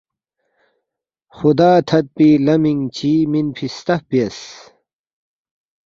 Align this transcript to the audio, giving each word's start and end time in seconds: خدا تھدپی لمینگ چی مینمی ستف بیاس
خدا 1.35 1.71
تھدپی 1.87 2.29
لمینگ 2.45 2.83
چی 2.95 3.11
مینمی 3.31 3.67
ستف 3.75 4.01
بیاس 4.09 4.39